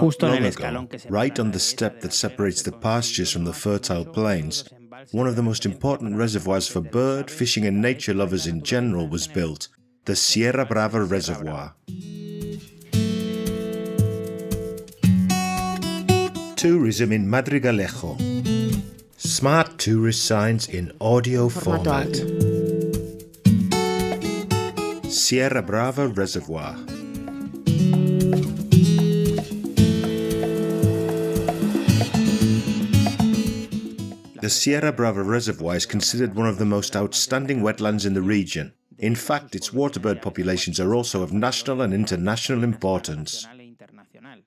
Justo 0.00 0.26
en 0.26 0.32
long 0.32 0.44
el 0.44 0.48
ago, 0.48 0.88
que 0.88 0.98
separa 0.98 1.10
right 1.10 1.38
on 1.38 1.52
the 1.52 1.58
step 1.58 2.00
that 2.00 2.12
separates 2.12 2.62
the 2.62 2.72
pastures 2.72 3.32
from 3.32 3.44
the 3.44 3.52
fertile 3.52 4.04
plains, 4.04 4.64
one 5.12 5.28
of 5.28 5.36
the 5.36 5.42
most 5.42 5.64
important 5.64 6.16
reservoirs 6.16 6.68
for 6.68 6.80
bird, 6.80 7.30
fishing, 7.30 7.66
and 7.66 7.80
nature 7.80 8.14
lovers 8.14 8.46
in 8.46 8.62
general 8.62 9.08
was 9.08 9.26
built 9.26 9.68
the 10.04 10.16
Sierra 10.16 10.64
Brava 10.64 11.04
Reservoir. 11.04 11.74
Tourism 16.56 17.12
in 17.12 17.26
Madrigalejo. 17.28 18.16
Smart 19.16 19.78
tourist 19.78 20.24
signs 20.24 20.66
in 20.66 20.92
audio 21.00 21.48
Formato 21.48 22.14
format. 22.14 22.16
Sierra 25.12 25.62
Brava 25.62 26.08
Reservoir. 26.08 26.97
The 34.48 34.54
Sierra 34.54 34.92
Brava 34.92 35.22
Reservoir 35.22 35.76
is 35.76 35.84
considered 35.84 36.34
one 36.34 36.48
of 36.48 36.56
the 36.56 36.64
most 36.64 36.96
outstanding 36.96 37.60
wetlands 37.60 38.06
in 38.06 38.14
the 38.14 38.22
region. 38.22 38.72
In 38.96 39.14
fact, 39.14 39.54
its 39.54 39.74
waterbird 39.74 40.22
populations 40.22 40.80
are 40.80 40.94
also 40.94 41.22
of 41.22 41.34
national 41.34 41.82
and 41.82 41.92
international 41.92 42.64
importance. 42.64 43.46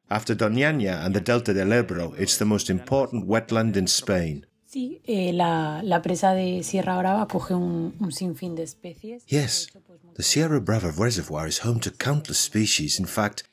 After 0.09 0.33
Doñana 0.33 1.05
and 1.05 1.13
the 1.13 1.21
Delta 1.21 1.53
del 1.53 1.71
Ebro, 1.71 2.15
it's 2.17 2.37
the 2.37 2.45
most 2.45 2.67
important 2.67 3.27
wetland 3.27 3.75
in 3.75 3.85
Spain. 3.85 4.47
Eh, 4.75 5.31
la, 5.33 5.81
la 5.83 5.99
presa 5.99 6.33
de 6.33 6.63
Sierra 6.63 6.97
Brava 6.97 7.27
coge 7.27 7.51
un, 7.51 7.93
un 7.99 8.09
sinfín 8.09 8.55
de 8.55 8.63
especies. 8.63 9.21
Yes, 9.27 9.67
the 10.15 10.23
Sierra 10.23 10.59
Brava 10.59 10.89
Reservoir 10.89 11.45
is 11.45 11.59
home 11.59 11.79
to 11.79 11.91
countless 11.91 12.39
species. 12.39 12.97
In 12.97 13.05
fact, 13.05 13.43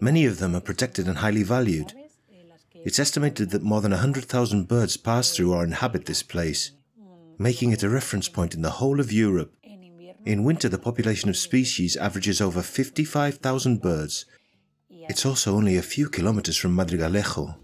many 0.00 0.24
of 0.24 0.38
them 0.38 0.56
are 0.56 0.62
protected 0.62 1.06
and 1.06 1.18
highly 1.18 1.42
valued. 1.42 1.92
It's 2.84 2.98
estimated 2.98 3.50
that 3.50 3.62
more 3.62 3.80
than 3.80 3.90
100,000 3.90 4.68
birds 4.68 4.96
pass 4.96 5.34
through 5.34 5.52
or 5.52 5.64
inhabit 5.64 6.06
this 6.06 6.22
place, 6.22 6.72
making 7.38 7.72
it 7.72 7.82
a 7.82 7.88
reference 7.88 8.28
point 8.28 8.54
in 8.54 8.62
the 8.62 8.70
whole 8.70 9.00
of 9.00 9.12
Europe. 9.12 9.54
In 10.24 10.44
winter, 10.44 10.68
the 10.68 10.78
population 10.78 11.28
of 11.28 11.36
species 11.36 11.96
averages 11.96 12.40
over 12.40 12.62
55,000 12.62 13.80
birds. 13.82 14.26
It's 14.90 15.26
also 15.26 15.54
only 15.54 15.76
a 15.76 15.82
few 15.82 16.08
kilometers 16.08 16.56
from 16.56 16.76
Madrigalejo. 16.76 17.56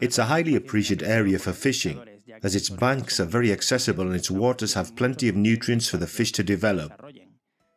It's 0.00 0.18
a 0.18 0.26
highly 0.26 0.54
appreciated 0.54 1.06
area 1.06 1.38
for 1.38 1.52
fishing, 1.52 2.00
as 2.42 2.54
its 2.54 2.70
banks 2.70 3.18
are 3.18 3.24
very 3.24 3.50
accessible 3.52 4.06
and 4.06 4.14
its 4.14 4.30
waters 4.30 4.74
have 4.74 4.94
plenty 4.94 5.28
of 5.28 5.34
nutrients 5.34 5.88
for 5.88 5.96
the 5.96 6.06
fish 6.06 6.30
to 6.32 6.44
develop. 6.44 6.92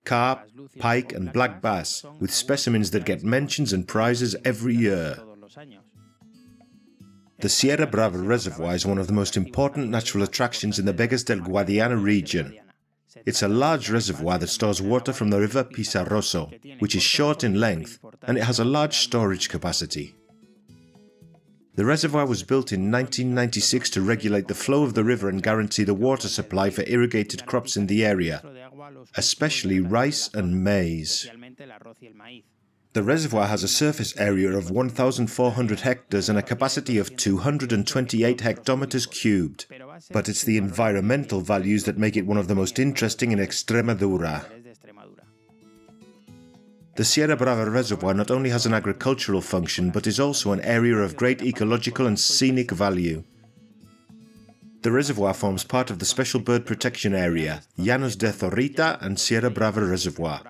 Carp, 0.04 0.50
pike, 0.80 1.14
and 1.14 1.32
black 1.32 1.62
bass, 1.62 2.04
with 2.20 2.34
specimens 2.34 2.92
that 2.92 3.06
get 3.06 3.24
mentions 3.24 3.72
and 3.74 3.88
prizes 3.88 4.36
every 4.44 4.76
year. 4.76 5.16
todos 5.16 5.38
los 5.40 5.56
años. 5.56 5.84
The 7.40 7.50
Sierra 7.50 7.88
Brava 7.88 8.20
Reservoir 8.20 8.76
is 8.76 8.86
one 8.86 9.00
of 9.00 9.08
the 9.08 9.14
most 9.14 9.36
important 9.36 9.90
natural 9.90 10.24
attractions 10.24 10.78
in 10.78 10.86
the 10.86 10.94
Vegas 10.94 11.24
del 11.24 11.40
Guadiana 11.40 12.02
region. 12.02 12.56
It's 13.26 13.42
a 13.42 13.48
large 13.48 13.90
reservoir 13.90 14.38
that 14.38 14.48
stores 14.48 14.82
water 14.82 15.12
from 15.12 15.32
the 15.32 15.40
river 15.40 15.64
Pizarroso, 15.64 16.52
which 16.80 16.96
is 16.96 17.02
short 17.02 17.44
in 17.44 17.60
length, 17.60 18.00
and 18.22 18.38
it 18.38 18.44
has 18.44 18.60
a 18.60 18.66
large 18.66 18.98
storage 18.98 19.50
capacity. 19.50 20.16
The 21.76 21.86
reservoir 21.86 22.28
was 22.28 22.44
built 22.44 22.72
in 22.72 22.92
1996 22.92 23.90
to 23.92 24.02
regulate 24.02 24.48
the 24.48 24.54
flow 24.54 24.84
of 24.84 24.94
the 24.94 25.04
river 25.04 25.30
and 25.30 25.42
guarantee 25.42 25.84
the 25.84 25.94
water 25.94 26.28
supply 26.28 26.70
for 26.70 26.84
irrigated 26.86 27.46
crops 27.46 27.76
in 27.76 27.88
the 27.88 28.06
area, 28.06 28.44
de 28.94 29.00
agua 29.00 29.08
a 29.08 29.18
los 29.18 29.18
especially 29.18 29.80
rice 29.80 30.30
and 30.34 30.64
maize. 30.64 31.26
especialmente 31.26 31.64
el 31.64 31.72
arroz 31.72 31.98
y 32.02 32.08
el 32.08 32.16
maíz. 32.16 32.44
The 32.94 33.04
reservoir 33.04 33.48
has 33.48 33.64
a 33.64 33.70
surface 33.70 34.14
area 34.18 34.52
of 34.52 34.70
1,400 34.70 35.80
hectares 35.80 36.28
and 36.28 36.38
a 36.38 36.42
capacity 36.42 36.98
of 36.98 37.16
228 37.16 38.40
hectometers 38.40 39.10
cubed. 39.10 39.66
But 40.12 40.28
it's 40.28 40.44
the 40.44 40.58
environmental 40.58 41.40
values 41.40 41.86
that 41.86 41.98
make 41.98 42.18
it 42.18 42.28
one 42.28 42.38
of 42.38 42.50
the 42.50 42.56
most 42.56 42.80
interesting 42.80 43.32
in 43.32 43.40
Extremadura. 43.40 44.44
Es 44.44 44.64
de 44.64 44.72
Extremadura. 44.72 45.24
The 46.98 47.06
Sierra 47.06 47.38
Brava 47.38 47.70
Reservoir 47.70 48.14
not 48.14 48.30
only 48.30 48.50
has 48.50 48.66
an 48.66 48.74
agricultural 48.74 49.40
function, 49.40 49.90
but 49.92 50.06
is 50.06 50.20
also 50.20 50.52
an 50.52 50.60
area 50.60 50.98
of 50.98 51.16
great 51.16 51.42
ecological 51.42 52.06
and 52.08 52.20
scenic 52.20 52.72
value. 52.72 53.24
The 54.82 54.92
reservoir 54.92 55.36
forms 55.36 55.64
part 55.64 55.92
of 55.92 56.00
the 56.00 56.06
Special 56.06 56.40
Bird 56.40 56.66
Protection 56.66 57.14
Area, 57.14 57.62
Llanos 57.78 58.18
de 58.18 58.32
Zorita 58.32 59.00
and 59.00 59.20
Sierra 59.20 59.52
Brava 59.52 59.86
Reservoir, 59.86 60.42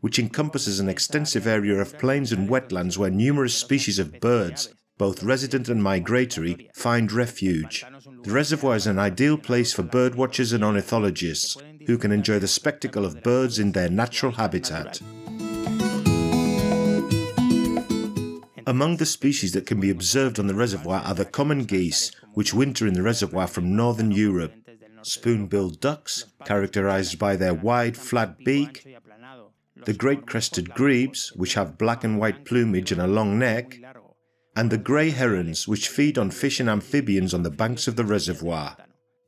which 0.00 0.18
encompasses 0.18 0.78
an 0.78 0.90
extensive 0.90 1.46
area 1.46 1.80
of 1.80 1.98
plains 1.98 2.30
and 2.30 2.50
wetlands 2.50 2.98
where 2.98 3.08
numerous 3.08 3.54
species 3.54 3.98
of 3.98 4.20
birds, 4.20 4.74
both 4.98 5.22
resident 5.22 5.70
and 5.70 5.82
migratory, 5.82 6.68
find 6.74 7.10
refuge. 7.12 7.82
The 8.24 8.30
reservoir 8.32 8.76
is 8.76 8.86
an 8.86 8.98
ideal 8.98 9.38
place 9.38 9.72
for 9.72 9.84
bird 9.84 10.16
watchers 10.16 10.52
and 10.52 10.62
ornithologists 10.62 11.56
who 11.86 11.96
can 11.96 12.12
enjoy 12.12 12.40
the 12.40 12.46
spectacle 12.46 13.06
of 13.06 13.22
birds 13.22 13.58
in 13.58 13.72
their 13.72 13.88
natural 13.88 14.32
habitat. 14.32 15.00
Among 18.68 18.98
the 18.98 19.06
species 19.06 19.52
that 19.52 19.64
can 19.64 19.80
be 19.80 19.88
observed 19.88 20.38
on 20.38 20.46
the 20.46 20.54
reservoir 20.54 21.00
are 21.00 21.14
the 21.14 21.24
common 21.24 21.64
geese, 21.64 22.12
which 22.34 22.52
winter 22.52 22.86
in 22.86 22.92
the 22.92 23.02
reservoir 23.02 23.46
from 23.46 23.74
northern 23.74 24.10
Europe, 24.10 24.52
spoon-billed 25.00 25.80
ducks, 25.80 26.26
characterized 26.44 27.18
by 27.18 27.34
their 27.34 27.54
wide, 27.54 27.96
flat 27.96 28.44
beak, 28.44 28.86
the 29.86 29.94
great 29.94 30.26
crested 30.26 30.74
grebes, 30.74 31.32
which 31.34 31.54
have 31.54 31.78
black 31.78 32.04
and 32.04 32.18
white 32.20 32.44
plumage 32.44 32.92
and 32.92 33.00
a 33.00 33.06
long 33.06 33.38
neck, 33.38 33.80
and 34.54 34.70
the 34.70 34.76
grey 34.76 35.08
herons, 35.08 35.66
which 35.66 35.88
feed 35.88 36.18
on 36.18 36.30
fish 36.30 36.60
and 36.60 36.68
amphibians 36.68 37.32
on 37.32 37.44
the 37.44 37.50
banks 37.50 37.88
of 37.88 37.96
the 37.96 38.04
reservoir. 38.04 38.76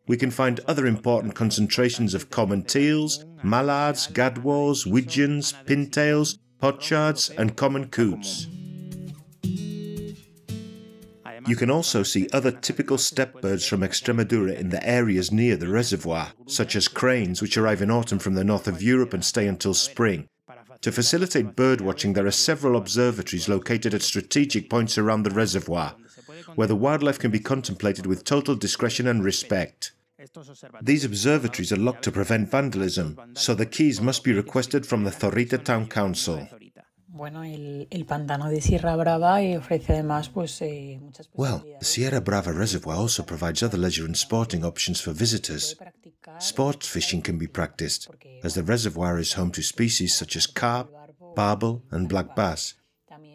We 0.06 0.18
can 0.18 0.30
find 0.30 0.60
other 0.66 0.84
important 0.84 1.34
concentrations 1.34 2.12
of 2.12 2.28
common 2.28 2.64
teals, 2.64 3.24
mallards, 3.42 4.06
gadwalls, 4.06 4.84
widgeons, 4.84 5.54
pintails, 5.64 6.36
pochards, 6.60 7.30
and 7.38 7.56
common 7.56 7.88
coots. 7.88 8.46
You 11.46 11.56
can 11.56 11.70
also 11.70 12.02
see 12.02 12.28
other 12.32 12.50
typical 12.50 12.98
steppe 12.98 13.40
birds 13.40 13.66
from 13.66 13.80
Extremadura 13.80 14.56
in 14.56 14.70
the 14.70 14.86
areas 14.86 15.32
near 15.32 15.56
the 15.56 15.68
reservoir, 15.68 16.32
such 16.46 16.76
as 16.76 16.88
cranes, 16.88 17.40
which 17.40 17.56
arrive 17.56 17.82
in 17.82 17.90
autumn 17.90 18.18
from 18.18 18.34
the 18.34 18.44
north 18.44 18.68
of 18.68 18.82
Europe 18.82 19.14
and 19.14 19.24
stay 19.24 19.46
until 19.46 19.74
spring. 19.74 20.28
To 20.82 20.92
facilitate 20.92 21.56
bird 21.56 21.80
watching, 21.80 22.14
there 22.14 22.26
are 22.26 22.30
several 22.30 22.76
observatories 22.76 23.48
located 23.48 23.92
at 23.92 24.02
strategic 24.02 24.70
points 24.70 24.96
around 24.96 25.24
the 25.24 25.30
reservoir, 25.30 25.94
where 26.54 26.68
the 26.68 26.76
wildlife 26.76 27.18
can 27.18 27.30
be 27.30 27.40
contemplated 27.40 28.06
with 28.06 28.24
total 28.24 28.54
discretion 28.54 29.06
and 29.06 29.22
respect. 29.22 29.92
These 30.82 31.04
observatories 31.04 31.72
are 31.72 31.76
locked 31.76 32.04
to 32.04 32.12
prevent 32.12 32.50
vandalism, 32.50 33.18
so 33.34 33.54
the 33.54 33.66
keys 33.66 34.00
must 34.00 34.24
be 34.24 34.32
requested 34.32 34.86
from 34.86 35.04
the 35.04 35.10
Zorita 35.10 35.62
Town 35.62 35.86
Council. 35.86 36.48
Bueno, 37.12 37.42
el, 37.42 37.88
el 37.90 38.06
pantano 38.06 38.48
de 38.48 38.60
Sierra 38.60 38.94
Brava 38.94 39.42
eh, 39.42 39.58
ofrece 39.58 39.94
además 39.94 40.28
pues, 40.28 40.62
eh, 40.62 40.98
muchas 41.02 41.28
Well, 41.34 41.62
the 41.80 41.84
Sierra 41.84 42.20
Brava 42.20 42.52
Reservoir 42.52 42.98
also 42.98 43.24
provides 43.24 43.64
other 43.64 43.78
leisure 43.78 44.06
and 44.06 44.14
sporting 44.14 44.64
options 44.64 45.02
for 45.02 45.12
visitors. 45.12 45.76
Sports 46.38 46.88
fishing 46.88 47.20
can 47.20 47.36
be 47.36 47.48
practiced, 47.48 48.08
as 48.44 48.54
the 48.54 48.62
reservoir 48.62 49.18
is 49.18 49.36
home 49.36 49.50
to 49.50 49.62
species 49.62 50.14
such 50.14 50.36
as 50.36 50.46
carp, 50.46 50.88
barbel, 51.34 51.82
and 51.90 52.08
black 52.08 52.36
bass. 52.36 52.74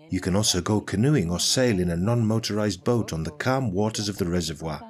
You 0.10 0.22
can 0.22 0.36
also 0.36 0.62
go 0.62 0.80
canoeing 0.80 1.30
or 1.30 1.40
sail 1.40 1.78
in 1.80 1.90
a 1.90 1.98
non 1.98 2.26
motorized 2.26 2.84
boat 2.86 3.12
on 3.12 3.24
the 3.24 3.32
calm 3.32 3.74
waters 3.74 4.08
of 4.08 4.18
the 4.18 4.26
reservoir. 4.26 4.82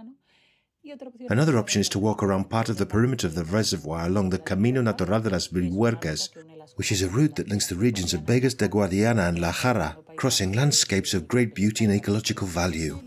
y 0.84 0.92
otra 0.92 1.10
opción 1.10 1.32
Another 1.32 1.58
option 1.58 1.82
is 1.82 1.90
to 1.90 2.00
walk 2.00 2.22
around 2.22 2.50
part 2.50 2.70
of 2.70 2.78
the 2.78 2.86
perimeter 2.86 3.26
of 3.26 3.34
the 3.34 3.44
reservoir 3.44 4.06
along 4.06 4.30
the 4.30 4.38
Camino 4.38 4.84
Natural 4.84 5.24
de 5.24 5.32
las 5.32 5.50
Villuercas, 5.50 6.32
which 6.76 6.92
is 6.92 7.02
a 7.02 7.10
route 7.10 7.36
that 7.36 7.48
links 7.48 7.68
the 7.68 7.76
regions 7.76 8.14
of 8.14 8.22
Vegas 8.22 8.54
de 8.54 8.68
Guadiana 8.68 9.30
and 9.30 9.40
La 9.40 9.52
Jara, 9.52 9.98
crossing 10.16 10.52
landscapes 10.54 11.14
of 11.14 11.28
great 11.28 11.54
beauty 11.54 11.86
and 11.86 11.94
ecological 11.94 12.48
value. 12.48 13.00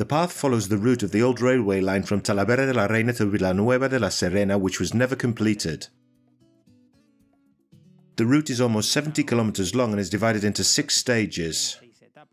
The 0.00 0.06
path 0.06 0.32
follows 0.32 0.68
the 0.68 0.78
route 0.78 1.02
of 1.02 1.12
the 1.12 1.22
old 1.22 1.42
railway 1.42 1.82
line 1.82 2.04
from 2.04 2.22
Talavera 2.22 2.66
de 2.66 2.72
la 2.72 2.86
Reina 2.86 3.12
to 3.12 3.26
Villanueva 3.26 3.86
de 3.86 3.98
la 3.98 4.08
Serena, 4.08 4.56
which 4.56 4.80
was 4.80 4.94
never 4.94 5.14
completed. 5.14 5.88
The 8.16 8.24
route 8.24 8.48
is 8.48 8.62
almost 8.62 8.92
70 8.92 9.24
kilometers 9.24 9.74
long 9.74 9.92
and 9.92 10.00
is 10.00 10.08
divided 10.08 10.42
into 10.42 10.64
six 10.64 10.96
stages. 10.96 11.78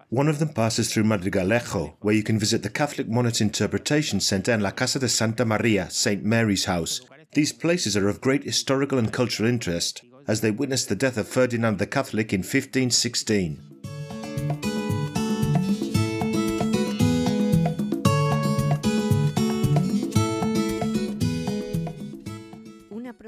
One 0.10 0.30
of 0.30 0.40
them 0.40 0.54
passes 0.54 0.92
through 0.92 1.04
Madrigalejo, 1.04 1.96
where 2.00 2.16
you 2.16 2.24
can 2.24 2.40
visit 2.40 2.64
the 2.64 2.70
Catholic 2.70 3.10
Monnet 3.10 3.42
Interpretation 3.42 4.22
Center 4.22 4.54
and 4.54 4.64
La 4.64 4.72
Casa 4.72 5.00
de 5.00 5.10
Santa 5.10 5.44
Maria, 5.44 5.90
St. 5.90 6.24
Mary's 6.24 6.64
House. 6.64 7.02
These 7.34 7.52
places 7.52 7.98
are 7.98 8.08
of 8.08 8.22
great 8.22 8.46
historical 8.46 9.00
and 9.00 9.12
cultural 9.12 9.50
interest, 9.50 10.06
as 10.26 10.40
they 10.40 10.50
witnessed 10.50 10.88
the 10.88 10.96
death 10.96 11.18
of 11.18 11.28
Ferdinand 11.28 11.78
the 11.78 11.88
Catholic 11.88 12.32
in 12.32 12.40
1516. 12.40 13.67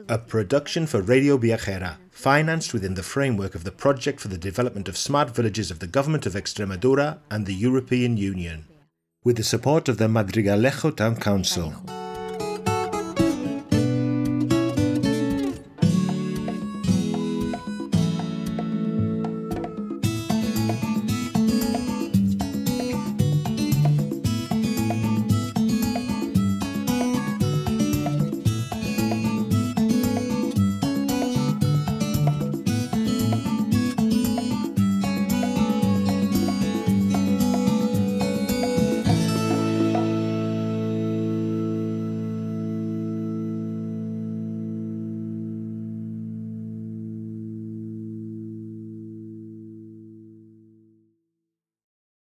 A 0.09 0.17
production 0.17 0.87
for 0.87 1.03
Radio 1.03 1.37
Viajera, 1.37 1.97
financed 2.09 2.73
within 2.73 2.95
the 2.95 3.03
framework 3.03 3.53
of 3.53 3.63
the 3.63 3.71
Project 3.71 4.19
for 4.19 4.27
the 4.27 4.39
Development 4.39 4.89
of 4.89 4.97
Smart 4.97 5.35
Villages 5.35 5.69
of 5.69 5.77
the 5.77 5.87
Government 5.87 6.25
of 6.25 6.33
Extremadura 6.33 7.19
and 7.29 7.45
the 7.45 7.53
European 7.53 8.17
Union, 8.17 8.65
with 9.23 9.37
the 9.37 9.43
support 9.43 9.87
of 9.87 9.99
the 9.99 10.07
Madrigalejo 10.07 10.95
Town 10.95 11.15
Council. 11.15 11.98